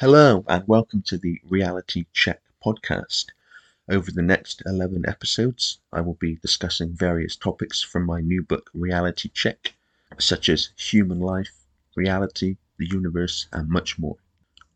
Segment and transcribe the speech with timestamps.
[0.00, 3.30] Hello, and welcome to the Reality Check podcast.
[3.88, 8.70] Over the next 11 episodes, I will be discussing various topics from my new book,
[8.72, 9.74] Reality Check,
[10.16, 11.50] such as human life,
[11.96, 14.18] reality, the universe, and much more.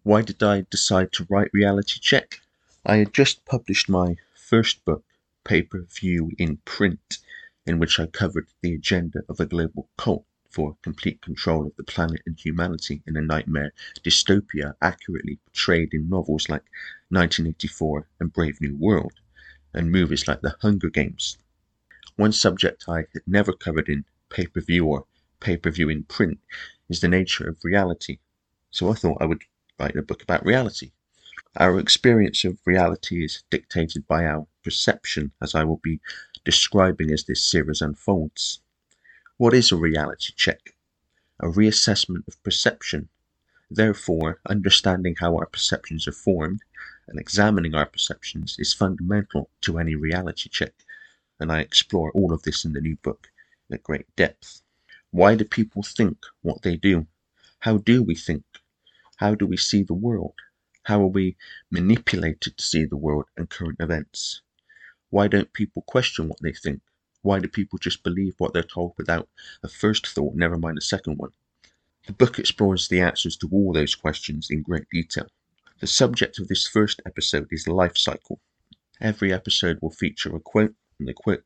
[0.02, 2.40] Why did I decide to write Reality Check?
[2.84, 5.04] I had just published my first book,
[5.44, 7.18] Pay Per View in Print,
[7.64, 11.82] in which I covered the agenda of a global cult for complete control of the
[11.82, 13.72] planet and humanity in a nightmare
[14.04, 16.64] dystopia accurately portrayed in novels like
[17.08, 19.14] 1984 and Brave New World,
[19.72, 21.38] and movies like The Hunger Games.
[22.16, 25.06] One subject I had never covered in pay per view or
[25.40, 26.38] pay per view in print
[26.88, 28.18] is the nature of reality,
[28.70, 29.44] so I thought I would
[29.78, 30.92] write a book about reality.
[31.56, 36.00] Our experience of reality is dictated by our perception, as I will be
[36.44, 38.60] describing as this series unfolds.
[39.42, 40.76] What is a reality check?
[41.40, 43.08] A reassessment of perception.
[43.68, 46.60] Therefore, understanding how our perceptions are formed
[47.08, 50.74] and examining our perceptions is fundamental to any reality check,
[51.40, 53.32] and I explore all of this in the new book
[53.68, 54.62] at great depth.
[55.10, 57.08] Why do people think what they do?
[57.58, 58.44] How do we think?
[59.16, 60.36] How do we see the world?
[60.84, 61.36] How are we
[61.68, 64.40] manipulated to see the world and current events?
[65.10, 66.80] Why don't people question what they think?
[67.22, 69.28] Why do people just believe what they're told without
[69.62, 71.30] a first thought, never mind a second one?
[72.06, 75.28] The book explores the answers to all those questions in great detail.
[75.78, 78.40] The subject of this first episode is life cycle.
[79.00, 81.44] Every episode will feature a quote, and the quote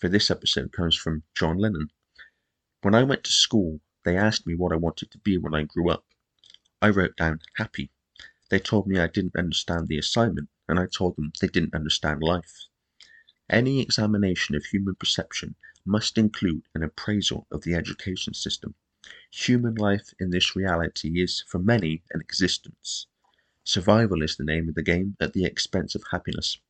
[0.00, 1.90] for this episode comes from John Lennon.
[2.80, 5.64] When I went to school, they asked me what I wanted to be when I
[5.64, 6.04] grew up.
[6.80, 7.90] I wrote down happy.
[8.48, 12.22] They told me I didn't understand the assignment, and I told them they didn't understand
[12.22, 12.69] life.
[13.52, 18.76] Any examination of human perception must include an appraisal of the education system.
[19.32, 23.08] Human life in this reality is, for many, an existence.
[23.64, 26.60] Survival is the name of the game at the expense of happiness.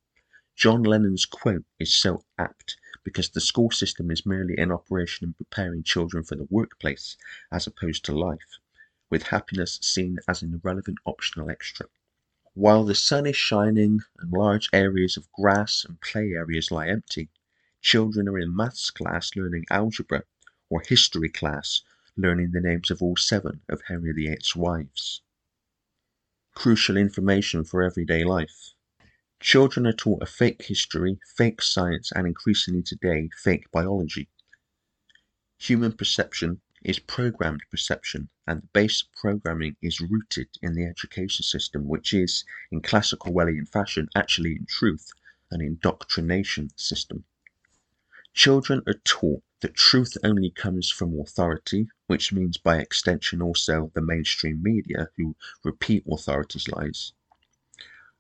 [0.57, 5.35] John Lennon's quote is so apt because the school system is merely in operation in
[5.35, 7.19] preparing children for the workplace
[7.53, 8.59] as opposed to life,
[9.11, 11.89] with happiness seen as an irrelevant optional extra.
[12.55, 17.31] While the sun is shining and large areas of grass and play areas lie empty,
[17.81, 20.25] children are in maths class learning algebra,
[20.69, 21.83] or history class
[22.17, 25.23] learning the names of all seven of Henry VIII's wives.
[26.55, 28.75] Crucial information for everyday life.
[29.39, 34.29] Children are taught a fake history, fake science, and increasingly today, fake biology.
[35.59, 41.87] Human perception is programmed perception, and the base programming is rooted in the education system,
[41.87, 45.13] which is, in classical Orwellian fashion, actually in truth,
[45.53, 47.23] an indoctrination system.
[48.35, 54.03] Children are taught that truth only comes from authority, which means by extension also the
[54.03, 57.13] mainstream media who repeat authorities' lies.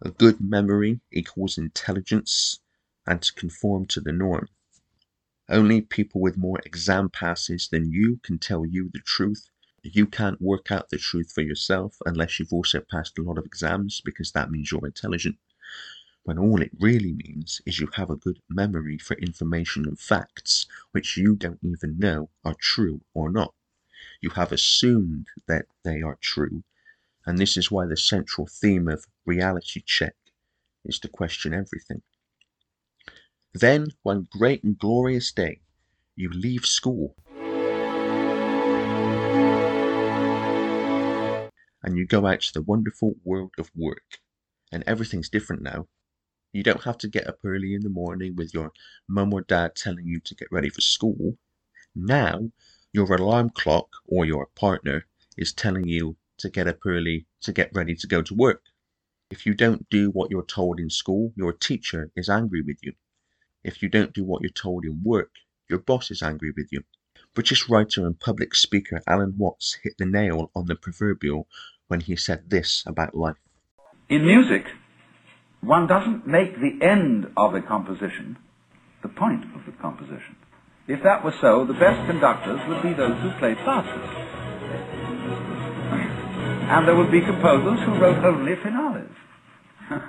[0.01, 2.61] A good memory equals intelligence
[3.05, 4.49] and to conform to the norm.
[5.49, 9.51] Only people with more exam passes than you can tell you the truth.
[9.83, 13.47] You can't work out the truth for yourself unless you've also passed a lot of
[13.47, 15.39] exams because that means you're intelligent.
[16.23, 20.67] When all it really means is you have a good memory for information and facts
[20.91, 23.55] which you don't even know are true or not.
[24.21, 26.63] You have assumed that they are true,
[27.25, 30.17] and this is why the central theme of reality check
[30.85, 32.03] is to question everything.
[33.55, 35.63] Then, one great and glorious day,
[36.17, 37.17] you leave school
[41.83, 44.21] and you go out to the wonderful world of work.
[44.73, 45.89] And everything's different now.
[46.53, 48.73] You don't have to get up early in the morning with your
[49.09, 51.39] mum or dad telling you to get ready for school.
[51.95, 52.51] Now,
[52.93, 57.71] your alarm clock or your partner is telling you to get up early to get
[57.75, 58.65] ready to go to work.
[59.31, 62.95] If you don't do what you're told in school, your teacher is angry with you.
[63.63, 65.31] If you don't do what you're told in work,
[65.69, 66.83] your boss is angry with you.
[67.33, 71.47] British writer and public speaker Alan Watts hit the nail on the proverbial
[71.91, 73.35] when he said this about life.
[74.09, 74.65] In music,
[75.61, 78.39] one doesn't make the end of a composition
[79.03, 80.37] the point of the composition.
[80.87, 84.13] If that were so, the best conductors would be those who played fastest.
[86.71, 89.11] And there would be composers who wrote only finales.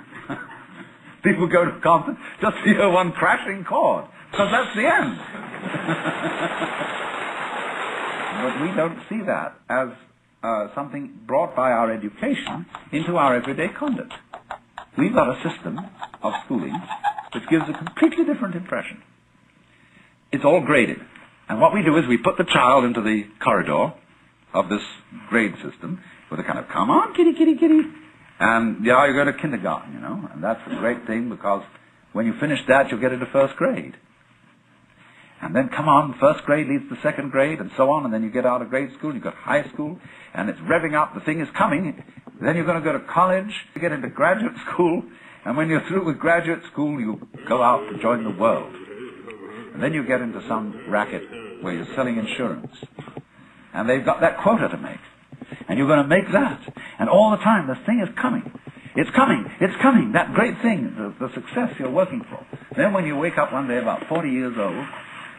[1.24, 5.16] People go to concert just to hear one crashing chord, because that's the end.
[8.42, 9.88] but we don't see that as
[10.42, 14.12] uh, something brought by our education into our everyday conduct.
[14.98, 15.78] We've got a system
[16.22, 16.80] of schooling
[17.34, 19.02] which gives a completely different impression.
[20.30, 20.98] It's all graded.
[21.48, 23.94] And what we do is we put the child into the corridor
[24.54, 24.82] of this
[25.28, 26.00] grade system
[26.30, 27.80] with a kind of, come on, kitty, kitty, kitty.
[28.38, 31.62] And yeah, you go to kindergarten, you know, and that's a great thing because
[32.12, 33.94] when you finish that, you'll get into first grade.
[35.42, 38.22] And then come on, first grade leads to second grade, and so on, and then
[38.22, 39.98] you get out of grade school, you've got high school,
[40.34, 42.02] and it's revving up, the thing is coming.
[42.40, 45.02] Then you're going to go to college, you get into graduate school,
[45.44, 48.72] and when you're through with graduate school, you go out to join the world.
[49.74, 51.22] And then you get into some racket
[51.62, 52.76] where you're selling insurance.
[53.74, 55.00] And they've got that quota to make.
[55.68, 56.60] And you're going to make that.
[57.00, 58.52] And all the time, this thing is coming.
[58.94, 59.50] It's coming.
[59.60, 60.12] It's coming.
[60.12, 62.46] That great thing, the, the success you're working for.
[62.76, 64.86] Then when you wake up one day about 40 years old,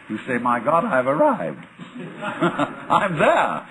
[0.10, 1.66] you say, my God, I've arrived.
[1.98, 3.68] I'm there.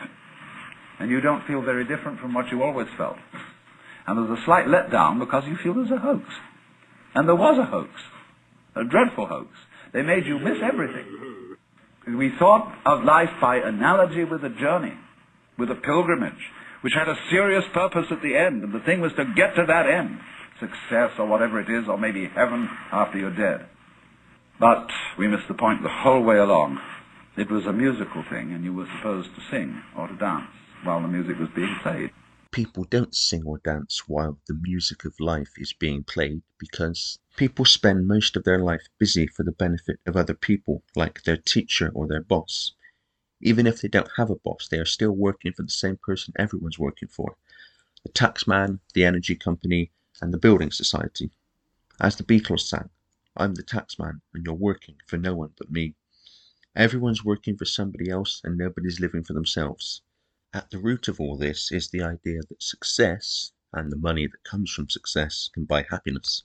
[1.01, 3.17] And you don't feel very different from what you always felt.
[4.07, 6.25] And there's a slight letdown because you feel there's a hoax.
[7.15, 7.91] And there was a hoax.
[8.75, 9.49] A dreadful hoax.
[9.93, 11.57] They made you miss everything.
[12.07, 14.95] We thought of life by analogy with a journey,
[15.59, 16.33] with a pilgrimage,
[16.81, 19.65] which had a serious purpose at the end, and the thing was to get to
[19.67, 20.19] that end.
[20.59, 23.67] Success or whatever it is, or maybe heaven after you're dead.
[24.63, 26.81] But we missed the point the whole way along.
[27.37, 30.53] It was a musical thing, and you were supposed to sing or to dance
[30.85, 32.13] while the music was being played.
[32.53, 37.65] People don't sing or dance while the music of life is being played because people
[37.65, 41.91] spend most of their life busy for the benefit of other people, like their teacher
[41.93, 42.71] or their boss.
[43.41, 46.35] Even if they don't have a boss, they are still working for the same person
[46.37, 47.35] everyone's working for
[48.05, 51.33] the taxman, the energy company, and the building society.
[52.01, 52.91] As the Beatles sang,
[53.35, 55.95] I'm the taxman, and you're working for no one but me.
[56.77, 60.03] Everyone's working for somebody else, and nobody's living for themselves.
[60.53, 64.45] At the root of all this is the idea that success, and the money that
[64.45, 66.45] comes from success, can buy happiness.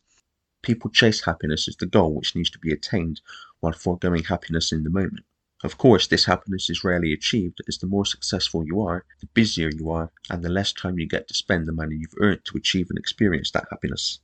[0.62, 3.20] People chase happiness as the goal which needs to be attained
[3.60, 5.26] while foregoing happiness in the moment.
[5.64, 9.70] Of course, this happiness is rarely achieved as the more successful you are, the busier
[9.76, 12.58] you are, and the less time you get to spend the money you've earned to
[12.58, 14.22] achieve and experience that happiness.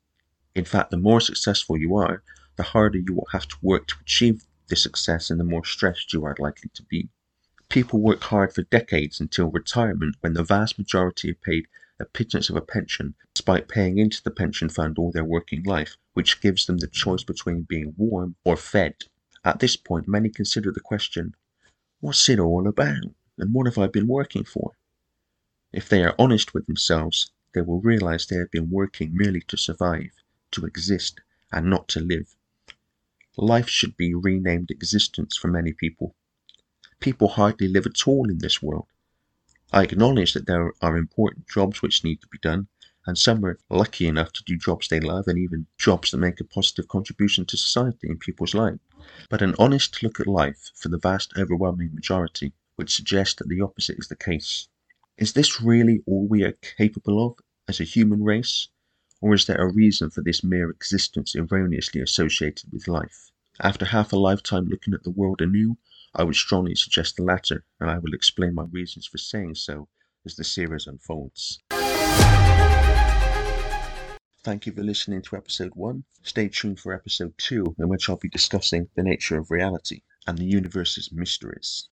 [0.56, 2.24] In fact, the more successful you are,
[2.56, 6.14] the harder you will have to work to achieve this success and the more stressed
[6.14, 7.10] you are likely to be.
[7.70, 11.68] People work hard for decades until retirement when the vast majority are paid
[12.00, 15.96] a pittance of a pension despite paying into the pension fund all their working life,
[16.14, 18.96] which gives them the choice between being warm or fed.
[19.44, 21.36] At this point, many consider the question,
[22.00, 23.16] what's it all about?
[23.38, 24.74] And what have I been working for?
[25.72, 29.58] If they are honest with themselves, they will realize they have been working merely to
[29.58, 30.12] survive,
[30.52, 31.22] to exist,
[31.52, 32.36] and not to live.
[33.38, 36.16] Life should be renamed existence for many people.
[37.00, 38.88] People hardly live at all in this world.
[39.72, 42.68] I acknowledge that there are important jobs which need to be done,
[43.08, 46.40] and some are lucky enough to do jobs they love and even jobs that make
[46.40, 48.80] a positive contribution to society and people's lives.
[49.30, 53.62] But an honest look at life for the vast overwhelming majority would suggest that the
[53.62, 54.68] opposite is the case.
[55.18, 58.68] Is this really all we are capable of as a human race?
[59.24, 63.32] Or is there a reason for this mere existence erroneously associated with life?
[63.62, 65.78] After half a lifetime looking at the world anew,
[66.14, 69.88] I would strongly suggest the latter, and I will explain my reasons for saying so
[70.26, 71.60] as the series unfolds.
[74.44, 76.04] Thank you for listening to episode 1.
[76.24, 80.38] Stay tuned for episode 2, in which I'll be discussing the nature of reality and
[80.38, 81.88] the universe's mysteries.